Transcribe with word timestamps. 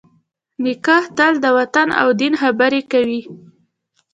نیکه 0.63 0.97
تل 1.17 1.33
د 1.43 1.45
وطن 1.57 1.87
او 2.01 2.07
دین 2.19 2.33
خبرې 2.41 2.81
کوي. 2.91 3.21